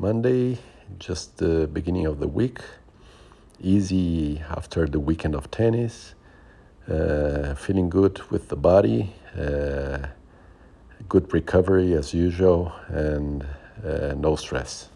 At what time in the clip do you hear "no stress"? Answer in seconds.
14.16-14.88